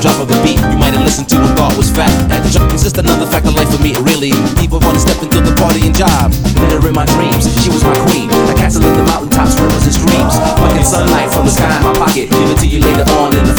drop 0.00 0.18
of 0.22 0.30
a 0.30 0.38
beat. 0.42 0.62
You 0.62 0.78
might 0.78 0.94
have 0.94 1.02
listened 1.02 1.28
to 1.30 1.36
and 1.42 1.52
thought 1.58 1.74
was 1.76 1.90
fact. 1.90 2.14
At 2.30 2.46
the 2.46 2.50
jump 2.50 2.72
is 2.72 2.82
just 2.82 2.98
another 2.98 3.26
fact 3.26 3.46
of 3.46 3.54
life 3.54 3.70
for 3.70 3.82
me 3.82 3.94
Really, 4.06 4.30
people 4.54 4.78
wanna 4.78 5.02
step 5.02 5.18
into 5.22 5.40
the 5.40 5.54
party 5.58 5.86
and 5.86 5.96
job 5.96 6.30
Met 6.60 6.70
her 6.70 6.82
in 6.86 6.94
my 6.94 7.06
dreams, 7.18 7.50
she 7.58 7.70
was 7.70 7.82
my 7.82 7.96
queen. 8.06 8.30
The 8.46 8.54
castle 8.54 8.84
in 8.86 8.94
the 8.94 9.04
mountaintops, 9.04 9.58
rivers 9.58 9.84
and 9.84 9.94
streams. 9.94 10.34
Fucking 10.62 10.86
sunlight 10.86 11.30
from 11.34 11.46
the 11.46 11.52
sky 11.52 11.70
in 11.76 11.82
my 11.82 11.94
pocket. 11.98 12.30
Give 12.30 12.50
it 12.50 12.58
to 12.62 12.66
you 12.66 12.80
later 12.80 13.06
on 13.18 13.34
in 13.34 13.42
the 13.42 13.57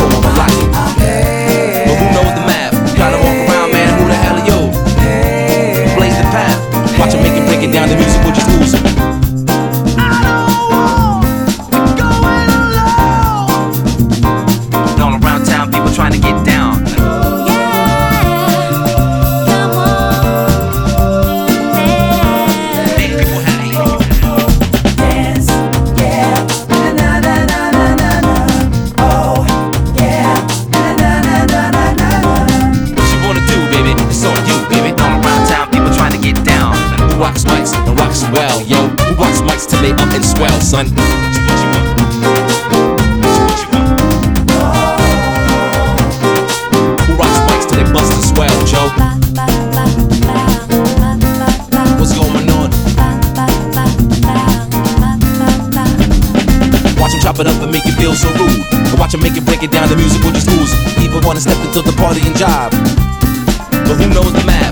well, 38.31 38.61
yo? 38.61 38.77
Who 38.77 39.15
rocks 39.15 39.41
mics 39.41 39.67
till 39.69 39.81
they 39.81 39.91
up 39.91 40.13
and 40.13 40.25
swell, 40.25 40.59
son? 40.61 40.87
You, 40.87 40.93
you 40.93 41.55
you, 41.55 41.69
you? 43.69 43.81
Who 47.05 47.13
rocks 47.17 47.39
mics 47.47 47.65
till 47.69 47.83
they 47.83 47.91
bust 47.91 48.13
and 48.13 48.23
swell, 48.23 48.65
Joe? 48.65 48.89
What's 51.97 52.13
going 52.17 52.49
on? 52.49 52.69
Watch 56.99 57.13
him 57.13 57.21
chop 57.21 57.39
it 57.39 57.47
up 57.47 57.61
and 57.61 57.71
make 57.71 57.85
it 57.85 57.95
feel 57.97 58.13
so 58.13 58.29
rude. 58.37 58.63
And 58.71 58.99
watch 58.99 59.13
him 59.13 59.21
make 59.21 59.37
it 59.37 59.45
break 59.45 59.63
it 59.63 59.71
down, 59.71 59.89
the 59.89 59.95
music 59.95 60.21
will 60.23 60.33
just 60.33 60.49
ooze. 60.49 60.73
People 60.97 61.19
wanna 61.23 61.41
step 61.41 61.57
into 61.65 61.81
the 61.81 61.93
party 61.97 62.21
and 62.25 62.35
job. 62.37 62.71
But 63.71 63.97
who 63.97 64.07
knows 64.13 64.33
the 64.33 64.43
math? 64.45 64.69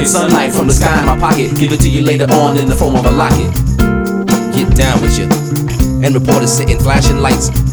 Fucking 0.00 0.12
sunlight 0.12 0.50
from 0.50 0.66
the 0.66 0.72
sky 0.72 0.98
in 0.98 1.04
my 1.04 1.18
pocket. 1.18 1.54
Give 1.58 1.72
it 1.72 1.80
to 1.82 1.90
you 1.90 2.00
later 2.00 2.24
on 2.32 2.56
in 2.56 2.66
the 2.66 2.74
form 2.74 2.96
of 2.96 3.04
a 3.04 3.10
locket. 3.10 3.52
Get 4.56 4.74
down 4.74 5.02
with 5.02 5.18
you. 5.18 5.28
And 6.02 6.14
reporters 6.14 6.50
sitting 6.50 6.78
flashing 6.78 7.18
lights. 7.18 7.69